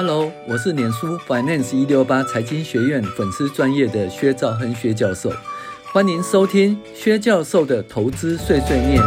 [0.00, 5.28] Hello，我是脸书 Finance 一六八财经学院粉丝专业的薛兆亨薛教授，
[5.92, 9.02] 欢迎收听薛教授的投资碎碎念。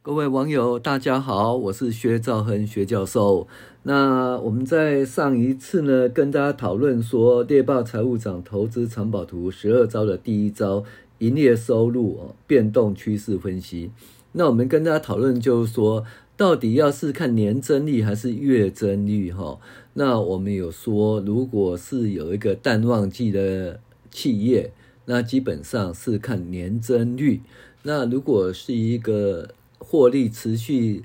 [0.00, 3.48] 各位网友，大家好，我是薛兆亨薛教授。
[3.82, 10.84] 那我们在上一次呢，跟大家讨论说猎豹财务长投资藏宝图十二招的第一招，
[11.18, 13.90] 营业收入哦，变动趋势分析。
[14.38, 16.04] 那我们跟大家讨论，就是说，
[16.36, 19.32] 到底要是看年增率还是月增率？
[19.32, 19.58] 哈，
[19.94, 23.80] 那我们有说，如果是有一个淡旺季的
[24.10, 24.70] 企业，
[25.06, 27.40] 那基本上是看年增率；
[27.84, 31.04] 那如果是一个获利持续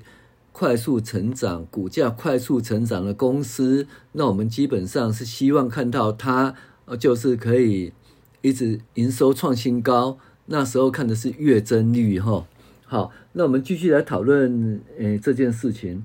[0.52, 6.54] 快速成长、股价快速成长的公司，那我们基本上是希望看到它，
[7.00, 7.94] 就是可以
[8.42, 10.18] 一直营收创新高。
[10.44, 12.46] 那时候看的是月增率，哈。
[12.92, 16.04] 好，那我们继续来讨论诶这件事情。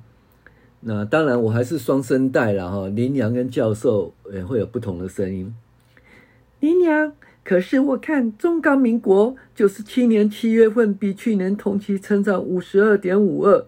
[0.79, 5.53] 那当然，我还是双声带了哈，林娘跟教授也会有不同的声音。
[6.61, 7.11] 林娘，
[7.43, 13.65] 可是我看中钢民国九十七年七月份比去年同期成长五十二点五二，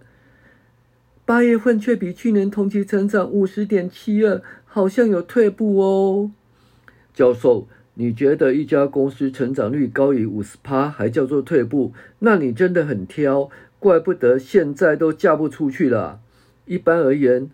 [1.26, 6.32] 八月份却比去年同期成长五十点七二，好像有退步哦。
[7.14, 7.68] 教授。
[8.02, 11.92] 你觉得一家公司成长率高于五十趴还叫做退步？
[12.20, 16.22] 那你真的很挑，怪不得现在都嫁不出去了。
[16.64, 17.52] 一般而言，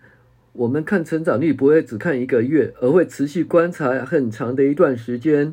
[0.52, 5.52] 我们看成长率不会只看一个月，而会持续观察很长的一段时间。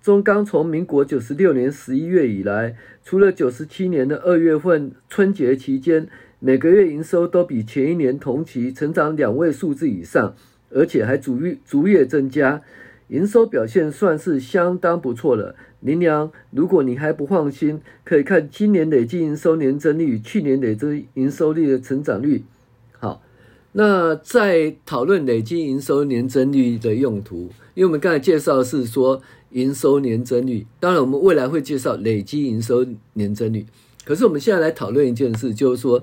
[0.00, 6.06] 中钢从民国九十六年十一月以来，除了九十七年的二月份春节期间，
[6.38, 10.36] 每个月营收都比前一年同期成长两位数字以上，
[10.70, 12.62] 而且还逐月逐月增加。
[13.08, 16.30] 营收表现算是相当不错了，林娘。
[16.50, 22.44] 如果你还不放心，可以看今年累计营收年增率与去年累计营收率的成长率。
[22.98, 23.22] 好，
[23.72, 29.22] 那在讨论累计营收年增率的用途，因为我们刚才介绍是说
[29.52, 32.84] 营收年增率，当然我们未来会介绍累计营收
[33.14, 33.64] 年增率。
[34.04, 36.02] 可是我们现在来讨论一件事，就是说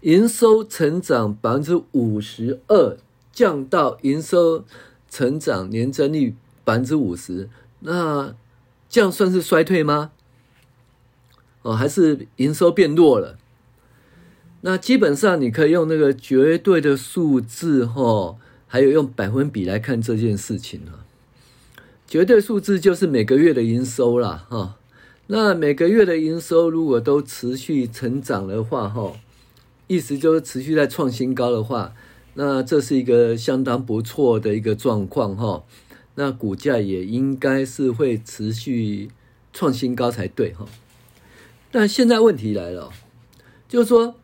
[0.00, 2.96] 营收成长百分之五十二，
[3.32, 4.64] 降到营收。
[5.10, 7.48] 成长年增率百分之五十，
[7.80, 8.34] 那
[8.88, 10.12] 这样算是衰退吗？
[11.62, 13.36] 哦，还是营收变弱了？
[14.60, 18.36] 那基本上你可以用那个绝对的数字，哈，
[18.66, 21.04] 还有用百分比来看这件事情啊。
[22.06, 24.76] 绝对数字就是每个月的营收啦，哈。
[25.28, 29.12] 那每个月的营收如果都持续成长的话，哈，
[29.86, 31.92] 意思就是持续在创新高的话。
[32.40, 35.64] 那这是一个相当不错的一个状况哈，
[36.14, 39.10] 那股价也应该是会持续
[39.52, 40.64] 创新高才对哈。
[41.72, 42.92] 但现在问题来了，
[43.68, 44.14] 就是说，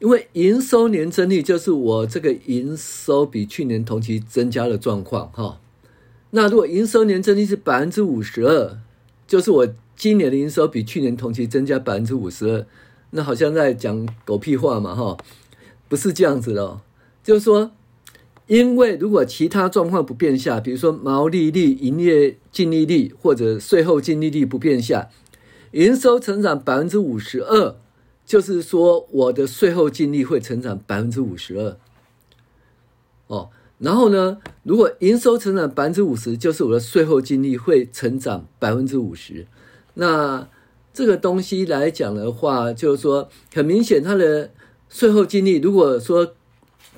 [0.00, 5.58] 因为营收年增率就是我这个营收比去年同期增加的状况哈。
[6.32, 8.76] 那如果营收年增率是百分之五十二，
[9.26, 9.66] 就是我
[9.96, 12.66] 今年的营收比去年同期增加百分之五十二，
[13.12, 15.16] 那好像在讲狗屁话嘛哈。
[15.92, 16.80] 不是这样子的，
[17.22, 17.70] 就是说，
[18.46, 25.10] 因为如果其他状况不变下，比如说毛利率、营业净利率或者税后净利率不变下，
[25.72, 27.76] 营收成长百分之五十二，
[28.24, 31.76] 就是说我的税后净利会成长百分之五十二。
[33.26, 39.46] 哦，然后呢，如果营收成长百分之五十，就是我的税后净利会成长百分之五十。
[39.92, 40.48] 那
[40.94, 44.52] 这个东西来讲的话，就是说很明显它的。
[44.92, 46.34] 税后净利，如果说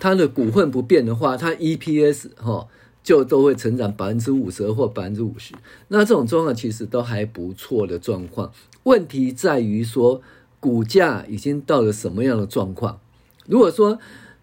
[0.00, 2.66] 它的股份不变的话，它 EPS 哈
[3.04, 5.54] 就都会成长百分之五十或百分之五十。
[5.88, 8.52] 那这种状况其实都还不错的状况。
[8.82, 10.20] 问题在于说，
[10.58, 12.98] 股价已经到了什么样的状况？
[13.46, 13.98] 如果说，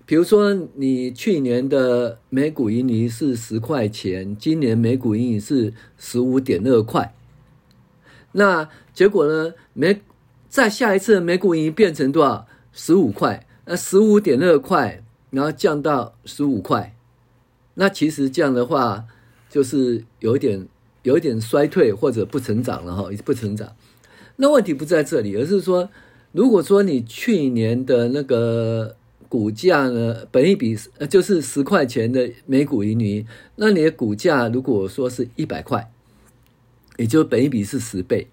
[0.06, 7.14] 比如说你去年的每股盈余是十块钱，今年每股盈余是十五点二块，
[8.32, 9.54] 那结果呢？
[9.74, 10.02] 每
[10.48, 12.48] 再下一次每股盈余变成多少？
[12.74, 16.96] 十五块，那十五点二块，然后降到十五块，
[17.76, 19.06] 那其实这样的话，
[19.50, 20.68] 就是有点
[21.04, 23.76] 有点衰退或者不成长了哈，不成长。
[24.38, 25.90] 那问题不在这里，而是说，
[26.32, 28.96] 如果说你去年的那个
[29.30, 33.26] 股价呢，本一比呃就是十块钱的每股盈余，
[33.56, 35.92] 那你的股价如果说是一百块，
[36.98, 38.28] 也就本一比是十倍。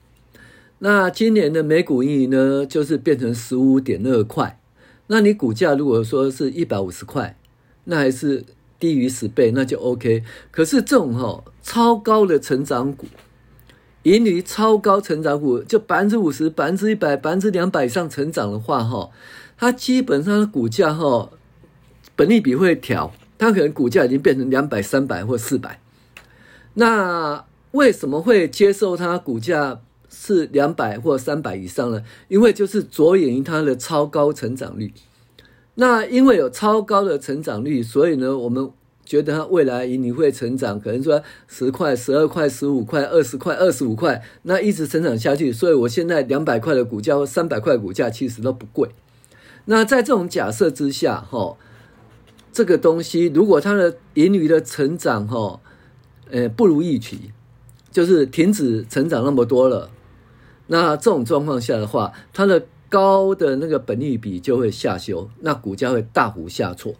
[0.81, 4.61] 那今年的每股盈余呢，就是变成十五点二块。
[5.09, 7.37] 那你股价如果说是一百五十块，
[7.85, 8.45] 那还是
[8.79, 10.23] 低于十倍，那就 OK。
[10.51, 13.07] 可是这种哈超高的成长股，
[14.03, 19.11] 盈余超高成长股，就百分之五十、百分之一百、百分之两百以上成长的话，哈，
[19.57, 21.31] 它基本上的股价哈，
[22.15, 25.81] 本利比会调，它可能股价已经变成两百、三百或四百。
[26.75, 29.81] 那为什么会接受它股价
[30.11, 32.03] 是两百或三百以上呢？
[32.29, 34.93] 因为就是着眼于它的超高成长率。
[35.75, 38.69] 那因为有超高的成长率，所以呢，我们
[39.05, 45.53] 觉得它未来盈利会成长，可能说十块、十二块、十五块、二十块、二十五块，那一直成长下去。
[45.53, 48.89] 所以我现在两百块的股价或三百块股价其实都不贵。
[49.67, 51.57] 那在这种假设之下，哈，
[52.53, 55.61] 这个东西如果它的盈余的成长，哈，
[56.31, 57.31] 呃，不如预期，
[57.93, 59.91] 就是停止成长那么多了。
[60.69, 66.95] 那这种状况下的话，它的高的那个本利比就会下修，那股价会大幅下挫。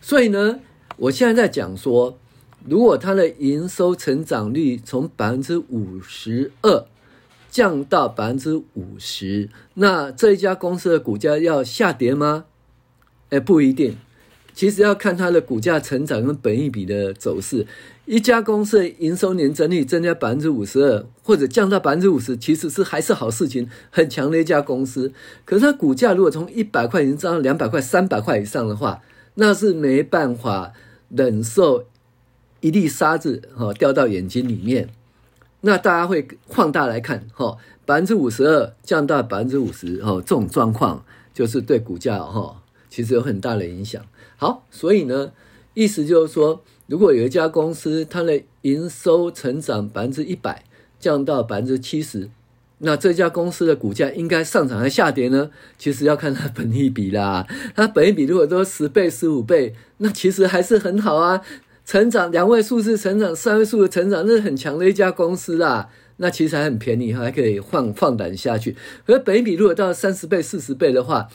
[0.00, 0.60] 所以呢，
[0.96, 2.18] 我现在在讲说，
[2.64, 6.86] 如果它的营收成长率从百分之五十二
[7.50, 12.44] 降到百分之五十，那这一家公司的股价要下跌吗？
[13.30, 13.96] 哎，不一定。
[14.56, 17.66] 其实要看它的股价成长跟本益比的走势。
[18.06, 25.12] 一家公司营收年增率增加百分之五十二，或者降到百分之五十，其实是还是好事情，很强的一家公司。
[25.44, 29.02] 可是它股价如果从一百块已经涨到两百块、三百块以上的话，
[29.34, 30.72] 那是没办法
[31.10, 31.84] 忍受
[32.60, 34.88] 一粒沙子哈掉到眼睛里面。
[35.60, 41.04] 那大家会放大来看哈，百分之五十二降到百分之五十哦，这种状况
[41.34, 44.02] 就是对股价哈其实有很大的影响。
[44.36, 45.32] 好，所以呢，
[45.74, 50.64] 意思就是说，如果有一家公司它的营收成长百分之一百，
[51.00, 52.28] 降到百分之七十，
[52.78, 55.50] 那这家公司的股价应该上涨还下跌呢？
[55.78, 57.46] 其实要看它本益比啦。
[57.74, 61.40] 它本益比如果都十倍、十五倍，那其实还是很好啊。
[61.86, 65.88] 成长两位数字成长，三位数的成长，那是很强的一家公司啦。
[66.18, 68.76] 那其实还很便宜，还可以放放胆下去。
[69.06, 71.28] 可是本益比如果到三十倍、四十倍的话，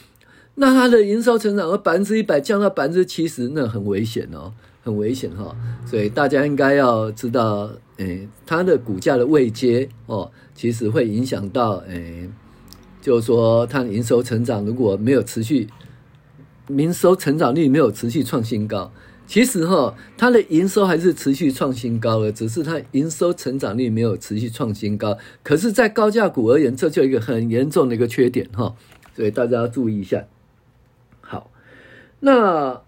[0.55, 4.53] 那它的营收成长和百分之一百降到百分之七十，那很危险哦，
[4.83, 5.55] 很危险哈、哦。
[5.85, 12.29] 所以大家应该要知道，诶、它的股价的位阶哦，其实会影响到，诶、
[13.01, 15.67] 就是说它的营收成长如果没有持续，
[16.67, 18.91] 营收成长率没有持续创新高，
[19.25, 25.17] 其实哈、哦，它的营收还是持续创新高的，只是它营收成长率没有持续创新高。
[25.43, 28.75] 可是，在高价股而言，这就一个很严重的一个缺点哈、哦，
[29.15, 30.23] 所以大家要注意一下。
[32.21, 32.81] 那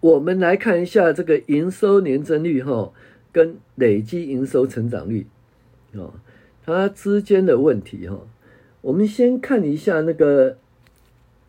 [0.00, 2.92] 我们来看一下这个营收年增率哈，
[3.32, 5.26] 跟累积营收成长率
[5.94, 6.12] 哦，
[6.64, 8.20] 它之间的问题哈。
[8.82, 10.58] 我们先看一下那个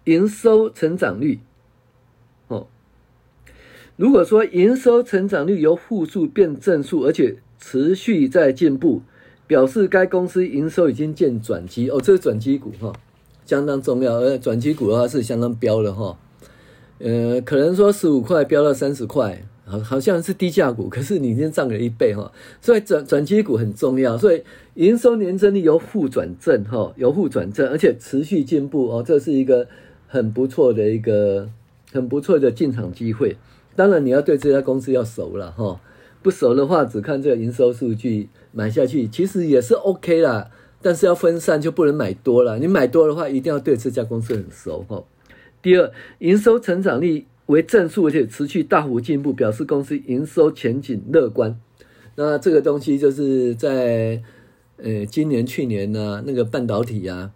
[0.06, 1.39] 营收成长率
[2.48, 2.68] 哦。
[3.98, 9.01] 如果说营收成长率由负数变正数，而且持续在进步，
[9.45, 12.94] 表示该公司营收已经见转机哦，这是转机股哈，
[13.45, 14.15] 相当重要。
[14.15, 16.18] 而转机股的话是相当飙的哈。
[17.00, 22.30] 呃，可能说十五块飙到三十块，好好像是低价股，可是你已经涨了一倍哈，
[22.62, 24.44] 所以转转机股很重要，所以
[24.74, 29.66] 营收年增率由负转正哈，由负转正，而且持续进步哦，这是一个
[30.07, 31.50] 很不错的一个
[31.94, 33.38] 很不错的进场机会。
[33.78, 35.80] 当然你要对这家公司要熟了哈，
[36.22, 40.50] 不熟的话只看这个营收数据买下去其实也是 OK 啦，
[40.81, 45.01] 但是要分散就不能买多了，你买多的话一定要对这家公司很熟哈。
[45.62, 51.60] 第二，营收成长率为正数，而且持续大幅进步，表示公司营收前景乐观。
[52.16, 54.22] 那这个东西就是在
[54.78, 57.32] 呃今年、去年呢、那个半导体啊，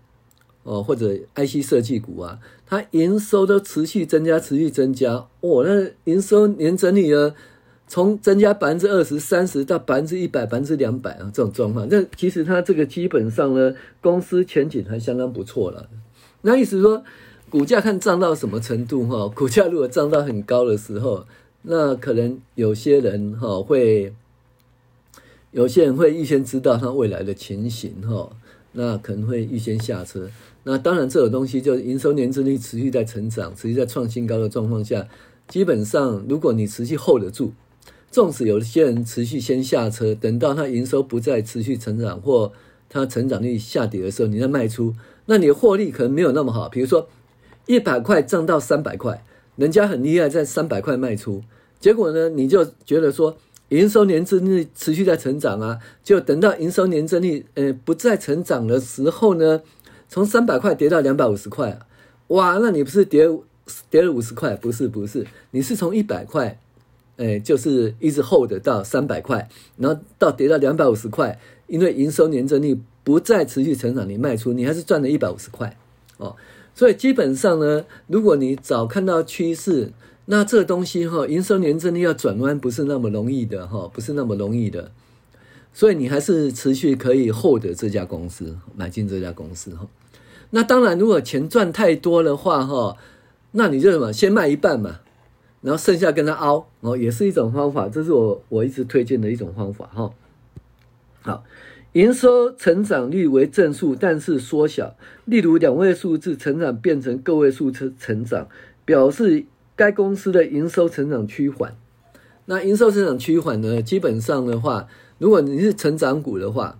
[0.63, 5.27] 哦或者 IC 设计股啊，它营收都持续增加，持续增加。
[5.41, 7.33] 哦，那营收年增率呢，
[7.87, 11.87] 从增加百分之二十、三十到百分之一百、百分之两百啊，这种状况。
[11.89, 15.89] 那其实它这个基本上呢，公司前景还相当不错了。
[16.43, 17.03] 那意思说。
[17.53, 19.27] 股价看涨到什么程度哈？
[19.27, 21.27] 股价如果涨到很高的时候，
[21.61, 24.11] 那可能有些人哈会，
[25.51, 28.31] 有些人会预先知道它未来的情形哈，
[28.71, 30.31] 那可能会预先下车。
[30.63, 35.07] 那当然这种东西就是营收年增率持续在成长、持续在创新高的状况下，
[35.47, 37.53] 基本上如果你持续 hold 得住，
[38.09, 42.51] 纵使有些人持续先下车，等到它营收不再持续成长或
[42.89, 44.95] 它成长率下跌的时候，你再卖出，
[45.27, 46.67] 那你的获利可能没有那么好。
[46.67, 47.07] 比如说。
[47.65, 49.23] 一百块涨到三百块，
[49.55, 51.41] 人家很厉害，在三百块卖出，
[51.79, 53.37] 结果呢，你就觉得说
[53.69, 59.61] 营收年增率持续在成长啊，就等到营收年增率呃不再成长的时候呢，
[60.09, 61.79] 从三百块跌到两百五十块，
[62.27, 63.29] 哇，那你不是跌
[63.89, 64.55] 跌了五十块？
[64.55, 66.59] 不是不是，你是从一百块，
[67.17, 75.75] 哎，就是一直 hold 到三百块，然后到跌到两百五十块，因为营收年增率不再持续成长，你卖出，你还是赚了一百五十块
[76.17, 76.35] 哦。
[76.75, 79.91] 所以基本上呢，如果你早看到趋势，
[80.25, 84.91] 那这东西哈，营收年增率要转弯不是那么容易的哈，不是那么容易的。
[85.73, 89.87] 所以你还是持续可以获得这家公司，买进这家公司哈。
[90.51, 92.95] 那当然，如果钱赚太多的话哈，
[93.51, 94.99] 那你就什么，先卖一半嘛。
[95.61, 100.11] 然后剩下跟他凹哦，也是一种方法，这是我我一直推荐的一种方法哈。
[101.23, 101.43] 好，
[101.93, 108.47] 营收成长率为正数，但是缩小，例如两位数字成长变成个位数成成长，
[108.83, 111.75] 表示该公司的营收成长趋缓。
[112.45, 114.87] 那营收成长趋缓呢，基本上的话，
[115.17, 116.77] 如果你是成长股的话，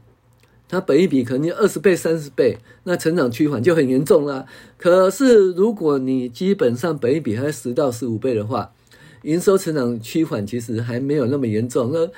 [0.67, 4.45] 它本益比可能二十倍、三十倍，那成长趋缓就很严重啦。
[4.77, 8.73] 可是如果你基本上本益比还十到十五倍的话，
[9.21, 11.91] 营收成长趋缓其实还没有那么严重。
[11.93, 12.09] 那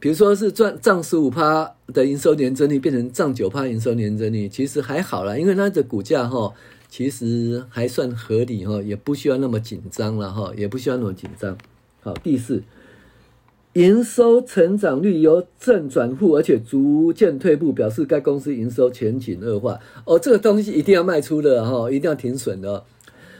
[0.00, 6.52] 比如说是赚涨十五趴的营收年增率变成涨九趴营收年增率，其实还好啦，因为它的股价哈
[6.88, 11.56] 其实还算合理哈，也不需要那么紧张了哈，也不需要那么紧张。
[12.00, 12.62] 好，第四。
[13.74, 19.78] 营收成长率由正转负，而且逐渐退步，表示该公司营收前景恶化。
[20.04, 22.82] 哦，这个东西一定要卖出的哈，一定要停损的。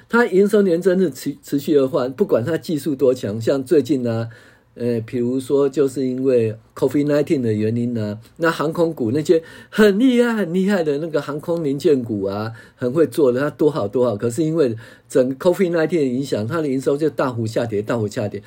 [0.08, 4.28] 它营收年增是持持续恶化，不管它技术多强，像最近呢，
[4.74, 14.16] 呃，比如说就是因为 COVID-19 的原因呢，那航空股那些很厉害、很厉害的那个航空零件股啊，很会做的，它多好多好。
[14.16, 14.76] 可是因为
[15.08, 18.42] 整个 COVID-19 的影响，它的营收就大幅下跌，大幅下跌。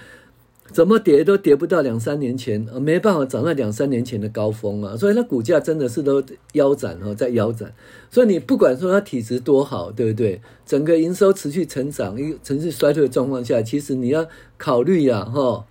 [0.71, 7.71] 怎么跌都跌不到两三年前，没办法涨到两三年前的高峰啊，所以它股价真的是都腰斩哈，在腰斩。
[8.09, 10.41] 所以你不管说它体质多好，对不对？
[10.65, 14.25] 整个营收持续成长，一个持续衰退的状况下，其实你要
[14.57, 15.65] 考虑呀，哈，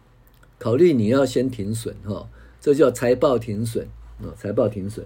[0.62, 2.28] 考虑你要先停损哈，
[2.60, 3.88] 这叫财报停损
[4.20, 5.04] 啊，财报停损。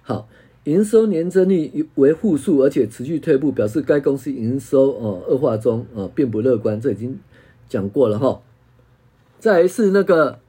[0.00, 0.26] 好，
[0.64, 6.80] 营收年增率为负数，而且持续退步，表示该公司营收哦恶化中啊，并不乐观。
[6.80, 7.18] 这已经。
[7.68, 8.42] 讲过了哈，
[9.38, 10.40] 再来是那个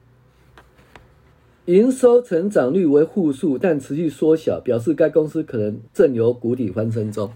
[1.65, 7.31] 营收成长率为负数，但持续缩小，表示该公司可能正由谷底翻身中。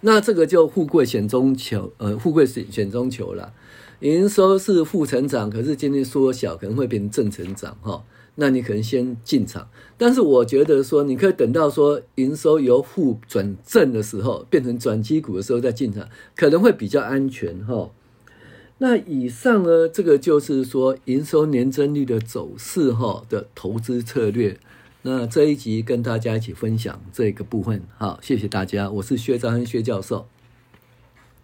[0.00, 3.52] 那这个就富贵险中求，呃，富贵险险中求了。
[4.00, 8.04] 营收是负成长，可是今天缩小，可能会变成正成长哈。
[8.36, 17.90] 那你可能先进场，但是我觉得说，你可以等到说营收由负转正的时候，变成转机股的时候再进场，可能会比较安全哈。
[18.78, 24.60] 那以上呢，这个就是说营收年增率的走势哈的投资策略。
[25.02, 30.26] 那这一集跟大家一起分享这个部分，好，谢谢大家，我是薛兆亨薛教授。